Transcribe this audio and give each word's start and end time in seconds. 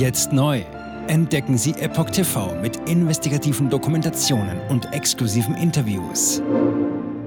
Jetzt 0.00 0.32
neu. 0.32 0.64
Entdecken 1.08 1.58
Sie 1.58 1.72
Epoch 1.72 2.08
TV 2.08 2.58
mit 2.62 2.88
investigativen 2.88 3.68
Dokumentationen 3.68 4.58
und 4.70 4.90
exklusiven 4.94 5.54
Interviews. 5.54 6.40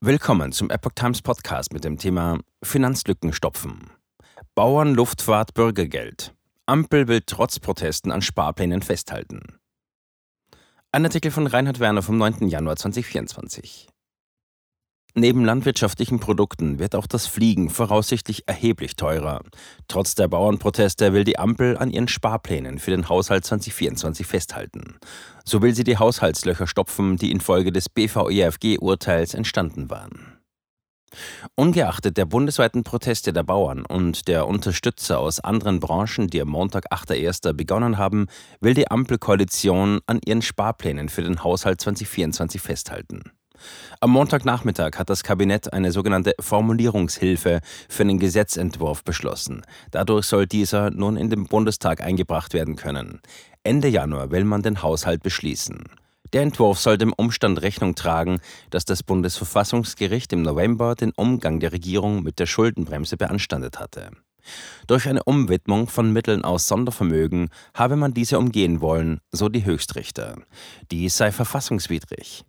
Willkommen 0.00 0.52
zum 0.52 0.70
Epoch 0.70 0.92
Times 0.94 1.20
Podcast 1.20 1.74
mit 1.74 1.84
dem 1.84 1.98
Thema 1.98 2.38
Finanzlücken 2.62 3.34
stopfen. 3.34 3.90
Bauern, 4.54 4.94
Luftfahrt, 4.94 5.52
Bürgergeld. 5.52 6.34
Ampel 6.64 7.08
will 7.08 7.20
trotz 7.26 7.60
Protesten 7.60 8.10
an 8.10 8.22
Sparplänen 8.22 8.80
festhalten. 8.80 9.58
Ein 10.92 11.04
Artikel 11.04 11.30
von 11.30 11.46
Reinhard 11.46 11.78
Werner 11.78 12.00
vom 12.00 12.16
9. 12.16 12.48
Januar 12.48 12.76
2024. 12.76 13.91
Neben 15.14 15.44
landwirtschaftlichen 15.44 16.20
Produkten 16.20 16.78
wird 16.78 16.94
auch 16.94 17.06
das 17.06 17.26
Fliegen 17.26 17.68
voraussichtlich 17.68 18.48
erheblich 18.48 18.96
teurer. 18.96 19.42
Trotz 19.86 20.14
der 20.14 20.26
Bauernproteste 20.26 21.12
will 21.12 21.24
die 21.24 21.38
Ampel 21.38 21.76
an 21.76 21.90
ihren 21.90 22.08
Sparplänen 22.08 22.78
für 22.78 22.92
den 22.92 23.10
Haushalt 23.10 23.44
2024 23.44 24.26
festhalten. 24.26 24.96
So 25.44 25.60
will 25.60 25.74
sie 25.74 25.84
die 25.84 25.98
Haushaltslöcher 25.98 26.66
stopfen, 26.66 27.16
die 27.16 27.30
infolge 27.30 27.72
des 27.72 27.90
BVEFG-Urteils 27.90 29.34
entstanden 29.34 29.90
waren. 29.90 30.38
Ungeachtet 31.56 32.16
der 32.16 32.24
bundesweiten 32.24 32.82
Proteste 32.82 33.34
der 33.34 33.42
Bauern 33.42 33.84
und 33.84 34.28
der 34.28 34.48
Unterstützer 34.48 35.18
aus 35.18 35.40
anderen 35.40 35.78
Branchen, 35.78 36.28
die 36.28 36.40
am 36.40 36.48
Montag 36.48 36.90
8.1. 36.90 37.52
begonnen 37.52 37.98
haben, 37.98 38.28
will 38.60 38.72
die 38.72 38.90
Ampelkoalition 38.90 40.00
an 40.06 40.20
ihren 40.24 40.40
Sparplänen 40.40 41.10
für 41.10 41.20
den 41.20 41.44
Haushalt 41.44 41.82
2024 41.82 42.62
festhalten. 42.62 43.32
Am 44.00 44.10
Montagnachmittag 44.10 44.98
hat 44.98 45.10
das 45.10 45.22
Kabinett 45.22 45.72
eine 45.72 45.92
sogenannte 45.92 46.34
Formulierungshilfe 46.40 47.60
für 47.88 48.02
einen 48.02 48.18
Gesetzentwurf 48.18 49.04
beschlossen. 49.04 49.62
Dadurch 49.90 50.26
soll 50.26 50.46
dieser 50.46 50.90
nun 50.90 51.16
in 51.16 51.30
den 51.30 51.46
Bundestag 51.46 52.00
eingebracht 52.00 52.54
werden 52.54 52.76
können. 52.76 53.20
Ende 53.62 53.88
Januar 53.88 54.30
will 54.30 54.44
man 54.44 54.62
den 54.62 54.82
Haushalt 54.82 55.22
beschließen. 55.22 55.84
Der 56.32 56.42
Entwurf 56.42 56.78
soll 56.80 56.96
dem 56.96 57.12
Umstand 57.12 57.60
Rechnung 57.60 57.94
tragen, 57.94 58.40
dass 58.70 58.86
das 58.86 59.02
Bundesverfassungsgericht 59.02 60.32
im 60.32 60.42
November 60.42 60.94
den 60.94 61.12
Umgang 61.14 61.60
der 61.60 61.72
Regierung 61.72 62.22
mit 62.22 62.38
der 62.38 62.46
Schuldenbremse 62.46 63.18
beanstandet 63.18 63.78
hatte. 63.78 64.10
Durch 64.86 65.06
eine 65.08 65.22
Umwidmung 65.22 65.88
von 65.88 66.12
Mitteln 66.12 66.42
aus 66.42 66.66
Sondervermögen 66.68 67.50
habe 67.74 67.96
man 67.96 68.14
diese 68.14 68.38
umgehen 68.38 68.80
wollen, 68.80 69.20
so 69.30 69.48
die 69.48 69.64
Höchstrichter. 69.64 70.36
Dies 70.90 71.16
sei 71.16 71.32
verfassungswidrig. 71.32 72.44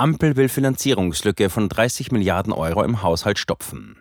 Ampel 0.00 0.34
will 0.36 0.48
Finanzierungslücke 0.48 1.50
von 1.50 1.68
30 1.68 2.10
Milliarden 2.10 2.54
Euro 2.54 2.82
im 2.84 3.02
Haushalt 3.02 3.38
stopfen. 3.38 3.98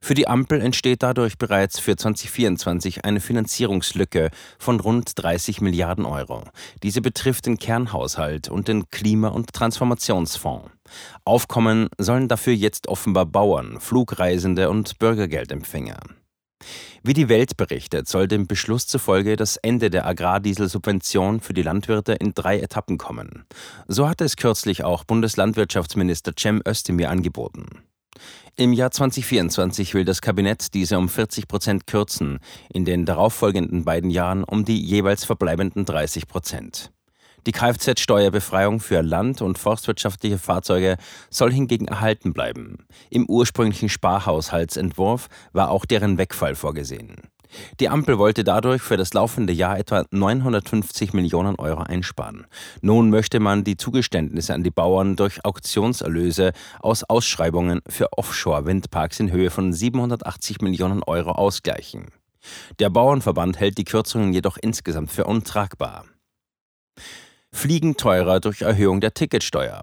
Für 0.00 0.14
die 0.14 0.26
Ampel 0.26 0.62
entsteht 0.62 1.02
dadurch 1.02 1.36
bereits 1.36 1.78
für 1.78 1.96
2024 1.96 3.04
eine 3.04 3.20
Finanzierungslücke 3.20 4.30
von 4.58 4.80
rund 4.80 5.22
30 5.22 5.60
Milliarden 5.60 6.06
Euro. 6.06 6.44
Diese 6.82 7.02
betrifft 7.02 7.44
den 7.44 7.58
Kernhaushalt 7.58 8.48
und 8.48 8.68
den 8.68 8.88
Klima- 8.88 9.28
und 9.28 9.52
Transformationsfonds. 9.52 10.70
Aufkommen 11.26 11.90
sollen 11.98 12.28
dafür 12.28 12.54
jetzt 12.54 12.88
offenbar 12.88 13.26
Bauern, 13.26 13.80
Flugreisende 13.80 14.70
und 14.70 14.98
Bürgergeldempfänger. 14.98 15.98
Wie 17.02 17.14
die 17.14 17.28
Welt 17.28 17.56
berichtet, 17.56 18.08
soll 18.08 18.28
dem 18.28 18.46
Beschluss 18.46 18.86
zufolge 18.86 19.36
das 19.36 19.56
Ende 19.56 19.90
der 19.90 20.06
Agrardieselsubvention 20.06 21.40
für 21.40 21.54
die 21.54 21.62
Landwirte 21.62 22.12
in 22.12 22.34
drei 22.34 22.60
Etappen 22.60 22.98
kommen. 22.98 23.44
So 23.88 24.08
hatte 24.08 24.24
es 24.24 24.36
kürzlich 24.36 24.84
auch 24.84 25.04
Bundeslandwirtschaftsminister 25.04 26.32
Cem 26.38 26.62
Özdemir 26.66 27.10
angeboten. 27.10 27.84
Im 28.56 28.72
Jahr 28.72 28.90
2024 28.90 29.94
will 29.94 30.04
das 30.04 30.20
Kabinett 30.20 30.74
diese 30.74 30.98
um 30.98 31.08
40 31.08 31.48
Prozent 31.48 31.86
kürzen, 31.86 32.40
in 32.68 32.84
den 32.84 33.06
darauffolgenden 33.06 33.84
beiden 33.84 34.10
Jahren 34.10 34.44
um 34.44 34.64
die 34.64 34.84
jeweils 34.84 35.24
verbleibenden 35.24 35.84
30 35.84 36.26
Prozent. 36.26 36.92
Die 37.46 37.52
Kfz-Steuerbefreiung 37.52 38.80
für 38.80 39.02
land- 39.02 39.42
und 39.42 39.58
forstwirtschaftliche 39.58 40.38
Fahrzeuge 40.38 40.96
soll 41.30 41.52
hingegen 41.52 41.88
erhalten 41.88 42.32
bleiben. 42.32 42.86
Im 43.08 43.26
ursprünglichen 43.26 43.88
Sparhaushaltsentwurf 43.88 45.28
war 45.52 45.70
auch 45.70 45.84
deren 45.84 46.18
Wegfall 46.18 46.54
vorgesehen. 46.54 47.16
Die 47.80 47.88
Ampel 47.88 48.18
wollte 48.18 48.44
dadurch 48.44 48.82
für 48.82 48.96
das 48.96 49.12
laufende 49.12 49.52
Jahr 49.52 49.78
etwa 49.78 50.04
950 50.10 51.12
Millionen 51.12 51.56
Euro 51.56 51.82
einsparen. 51.82 52.46
Nun 52.80 53.10
möchte 53.10 53.40
man 53.40 53.64
die 53.64 53.76
Zugeständnisse 53.76 54.54
an 54.54 54.62
die 54.62 54.70
Bauern 54.70 55.16
durch 55.16 55.44
Auktionserlöse 55.44 56.52
aus 56.80 57.04
Ausschreibungen 57.04 57.80
für 57.88 58.12
Offshore-Windparks 58.12 59.20
in 59.20 59.32
Höhe 59.32 59.50
von 59.50 59.72
780 59.72 60.60
Millionen 60.60 61.02
Euro 61.02 61.32
ausgleichen. 61.32 62.06
Der 62.78 62.90
Bauernverband 62.90 63.58
hält 63.58 63.78
die 63.78 63.84
Kürzungen 63.84 64.32
jedoch 64.32 64.56
insgesamt 64.60 65.10
für 65.10 65.24
untragbar. 65.24 66.04
Fliegen 67.52 67.96
teurer 67.96 68.40
durch 68.40 68.62
Erhöhung 68.62 69.00
der 69.00 69.14
Ticketsteuer. 69.14 69.82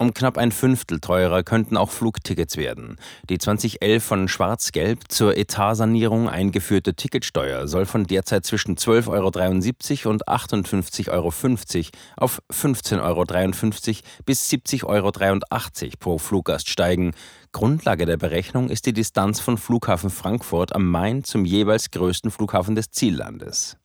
Um 0.00 0.14
knapp 0.14 0.38
ein 0.38 0.50
Fünftel 0.50 0.98
teurer 0.98 1.42
könnten 1.42 1.76
auch 1.76 1.90
Flugtickets 1.90 2.56
werden. 2.56 2.96
Die 3.28 3.36
2011 3.36 4.02
von 4.02 4.28
Schwarz-Gelb 4.28 5.00
zur 5.08 5.36
Etatsanierung 5.36 6.26
eingeführte 6.26 6.94
Ticketsteuer 6.94 7.68
soll 7.68 7.84
von 7.84 8.04
derzeit 8.04 8.46
zwischen 8.46 8.76
12,73 8.76 10.06
Euro 10.06 10.10
und 10.10 10.26
58,50 10.26 11.10
Euro 11.10 11.28
auf 12.16 12.40
15,53 12.50 12.98
Euro 13.02 13.24
bis 14.24 14.48
70,83 14.48 14.84
Euro 14.86 15.92
pro 15.98 16.16
Fluggast 16.16 16.70
steigen. 16.70 17.12
Grundlage 17.52 18.06
der 18.06 18.16
Berechnung 18.16 18.70
ist 18.70 18.86
die 18.86 18.94
Distanz 18.94 19.38
von 19.38 19.58
Flughafen 19.58 20.08
Frankfurt 20.08 20.74
am 20.74 20.90
Main 20.90 21.24
zum 21.24 21.44
jeweils 21.44 21.90
größten 21.90 22.30
Flughafen 22.30 22.74
des 22.74 22.90
Ziellandes. 22.90 23.76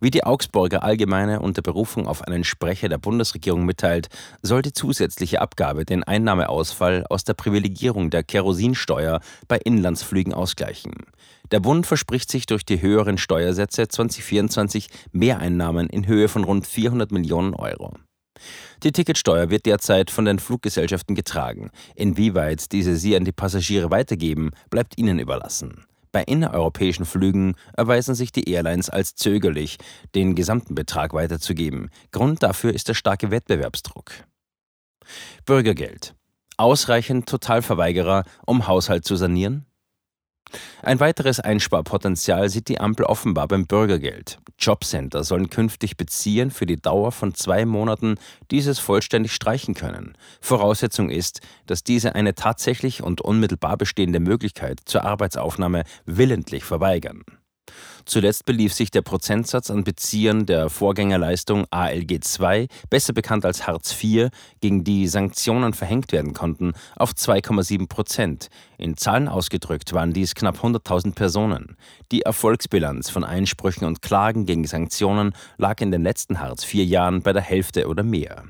Wie 0.00 0.10
die 0.10 0.24
Augsburger 0.24 0.82
Allgemeine 0.82 1.40
unter 1.40 1.62
Berufung 1.62 2.08
auf 2.08 2.22
einen 2.22 2.44
Sprecher 2.44 2.88
der 2.88 2.98
Bundesregierung 2.98 3.64
mitteilt, 3.64 4.08
soll 4.42 4.62
die 4.62 4.72
zusätzliche 4.72 5.40
Abgabe 5.40 5.84
den 5.84 6.02
Einnahmeausfall 6.02 7.04
aus 7.08 7.24
der 7.24 7.34
Privilegierung 7.34 8.10
der 8.10 8.22
Kerosinsteuer 8.22 9.20
bei 9.48 9.58
Inlandsflügen 9.58 10.32
ausgleichen. 10.32 10.92
Der 11.50 11.60
Bund 11.60 11.86
verspricht 11.86 12.30
sich 12.30 12.46
durch 12.46 12.64
die 12.64 12.80
höheren 12.80 13.18
Steuersätze 13.18 13.88
2024 13.88 14.88
Mehreinnahmen 15.12 15.88
in 15.88 16.06
Höhe 16.06 16.28
von 16.28 16.44
rund 16.44 16.66
400 16.66 17.12
Millionen 17.12 17.54
Euro. 17.54 17.94
Die 18.82 18.92
Ticketsteuer 18.92 19.50
wird 19.50 19.66
derzeit 19.66 20.10
von 20.10 20.24
den 20.24 20.38
Fluggesellschaften 20.38 21.14
getragen. 21.14 21.70
Inwieweit 21.94 22.72
diese 22.72 22.96
sie 22.96 23.16
an 23.16 23.24
die 23.24 23.32
Passagiere 23.32 23.90
weitergeben, 23.90 24.52
bleibt 24.70 24.96
ihnen 24.96 25.18
überlassen. 25.18 25.84
Bei 26.12 26.24
innereuropäischen 26.24 27.04
Flügen 27.04 27.54
erweisen 27.76 28.14
sich 28.14 28.32
die 28.32 28.50
Airlines 28.50 28.90
als 28.90 29.14
zögerlich, 29.14 29.78
den 30.14 30.34
gesamten 30.34 30.74
Betrag 30.74 31.14
weiterzugeben. 31.14 31.90
Grund 32.10 32.42
dafür 32.42 32.74
ist 32.74 32.88
der 32.88 32.94
starke 32.94 33.30
Wettbewerbsdruck. 33.30 34.12
Bürgergeld. 35.46 36.14
Ausreichend 36.56 37.28
Totalverweigerer, 37.28 38.24
um 38.44 38.66
Haushalt 38.66 39.04
zu 39.04 39.16
sanieren? 39.16 39.66
Ein 40.82 41.00
weiteres 41.00 41.40
Einsparpotenzial 41.40 42.48
sieht 42.48 42.68
die 42.68 42.80
Ampel 42.80 43.06
offenbar 43.06 43.48
beim 43.48 43.66
Bürgergeld. 43.66 44.38
Jobcenter 44.58 45.24
sollen 45.24 45.50
künftig 45.50 45.96
beziehen 45.96 46.50
für 46.50 46.66
die 46.66 46.80
Dauer 46.80 47.12
von 47.12 47.34
zwei 47.34 47.64
Monaten 47.64 48.16
dieses 48.50 48.78
vollständig 48.78 49.32
streichen 49.32 49.74
können. 49.74 50.16
Voraussetzung 50.40 51.10
ist, 51.10 51.40
dass 51.66 51.84
diese 51.84 52.14
eine 52.14 52.34
tatsächlich 52.34 53.02
und 53.02 53.20
unmittelbar 53.20 53.76
bestehende 53.76 54.20
Möglichkeit 54.20 54.80
zur 54.84 55.04
Arbeitsaufnahme 55.04 55.84
willentlich 56.04 56.64
verweigern. 56.64 57.24
Zuletzt 58.04 58.44
belief 58.44 58.72
sich 58.72 58.90
der 58.90 59.02
Prozentsatz 59.02 59.70
an 59.70 59.84
Beziehern 59.84 60.46
der 60.46 60.68
Vorgängerleistung 60.70 61.66
ALG 61.70 62.20
II, 62.38 62.68
besser 62.88 63.12
bekannt 63.12 63.44
als 63.44 63.66
Hartz 63.66 63.94
IV, 64.02 64.30
gegen 64.60 64.84
die 64.84 65.06
Sanktionen 65.06 65.72
verhängt 65.72 66.12
werden 66.12 66.32
konnten, 66.32 66.72
auf 66.96 67.12
2,7 67.12 67.88
Prozent. 67.88 68.48
In 68.78 68.96
Zahlen 68.96 69.28
ausgedrückt 69.28 69.92
waren 69.92 70.12
dies 70.12 70.34
knapp 70.34 70.58
100.000 70.64 71.14
Personen. 71.14 71.76
Die 72.12 72.22
Erfolgsbilanz 72.22 73.10
von 73.10 73.24
Einsprüchen 73.24 73.86
und 73.86 74.02
Klagen 74.02 74.46
gegen 74.46 74.66
Sanktionen 74.66 75.32
lag 75.58 75.80
in 75.80 75.90
den 75.90 76.02
letzten 76.02 76.40
Hartz 76.40 76.64
IV-Jahren 76.64 77.22
bei 77.22 77.32
der 77.32 77.42
Hälfte 77.42 77.86
oder 77.88 78.02
mehr. 78.02 78.44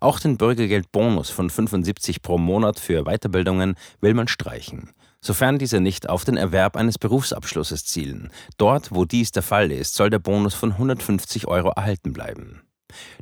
Auch 0.00 0.20
den 0.20 0.36
Bürgergeldbonus 0.36 1.30
von 1.30 1.50
75 1.50 2.22
pro 2.22 2.38
Monat 2.38 2.78
für 2.78 3.04
Weiterbildungen 3.04 3.74
will 4.00 4.14
man 4.14 4.28
streichen 4.28 4.92
sofern 5.20 5.58
diese 5.58 5.80
nicht 5.80 6.08
auf 6.08 6.24
den 6.24 6.36
Erwerb 6.36 6.76
eines 6.76 6.98
Berufsabschlusses 6.98 7.84
zielen. 7.84 8.30
Dort, 8.56 8.92
wo 8.92 9.04
dies 9.04 9.32
der 9.32 9.42
Fall 9.42 9.70
ist, 9.72 9.94
soll 9.94 10.10
der 10.10 10.18
Bonus 10.18 10.54
von 10.54 10.72
150 10.72 11.46
Euro 11.48 11.70
erhalten 11.70 12.12
bleiben. 12.12 12.62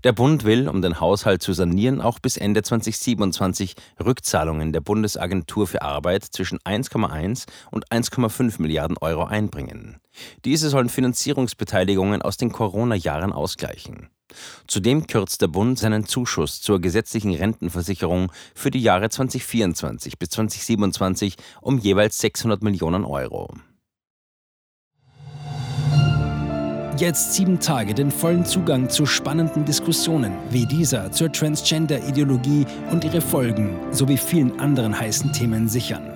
Der 0.04 0.12
Bund 0.12 0.44
will, 0.44 0.69
um 0.69 0.81
den 0.81 1.00
Haushalt 1.00 1.43
zu 1.43 1.52
sanieren, 1.52 2.00
auch 2.00 2.20
bis 2.20 2.37
Ende 2.37 2.62
2027 2.62 3.75
Rückzahlungen 4.04 4.72
der 4.72 4.81
Bundesagentur 4.81 5.66
für 5.66 5.82
Arbeit 5.82 6.25
zwischen 6.25 6.58
1,1 6.60 7.46
und 7.72 7.88
1,5 7.90 8.62
Milliarden 8.62 8.96
Euro 8.98 9.25
einbringen. 9.25 9.98
Diese 10.44 10.69
sollen 10.69 10.88
Finanzierungsbeteiligungen 10.88 12.22
aus 12.22 12.37
den 12.37 12.52
Corona-Jahren 12.52 13.32
ausgleichen. 13.32 14.08
Zudem 14.67 15.06
kürzt 15.06 15.43
der 15.43 15.49
Bund 15.49 15.78
seinen 15.78 16.06
Zuschuss 16.06 16.61
zur 16.61 16.81
gesetzlichen 16.81 17.34
Rentenversicherung 17.34 18.32
für 18.55 18.70
die 18.70 18.82
Jahre 18.82 19.08
2024 19.08 20.19
bis 20.19 20.31
2027 20.31 21.37
um 21.61 21.78
jeweils 21.78 22.19
600 22.19 22.62
Millionen 22.62 23.05
Euro. 23.05 23.55
Jetzt 26.99 27.34
sieben 27.34 27.61
Tage 27.61 27.93
den 27.93 28.11
vollen 28.11 28.46
Zugang 28.46 28.88
zu 28.88 29.05
spannenden 29.05 29.67
Diskussionen 29.67 30.32
wie 30.50 30.64
dieser 30.64 31.12
zur 31.12 31.31
Transgender-Ideologie 31.31 32.64
und 32.90 33.05
ihre 33.05 33.20
Folgen 33.20 33.76
sowie 33.93 34.17
vielen 34.17 34.58
anderen 34.58 34.99
heißen 34.99 35.31
Themen 35.34 35.69
sichern. 35.69 36.15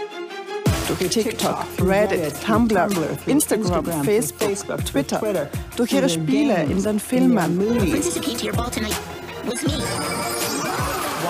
TikTok, 0.97 1.65
Reddit, 1.81 2.33
Tumblr, 2.45 2.89
Instagram, 3.25 4.03
Facebook, 4.03 4.85
Twitter, 4.85 5.49
durch 5.75 5.93
ihre 5.93 6.09
Spiele 6.09 6.63
in 6.63 6.81
den 6.81 6.99
Filmen. 6.99 7.59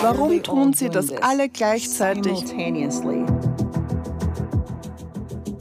Warum 0.02 0.42
tun 0.44 0.74
sie 0.74 0.90
das 0.90 1.12
alle 1.22 1.50
gleichzeitig? 1.50 2.44